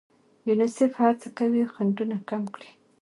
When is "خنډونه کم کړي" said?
1.73-2.69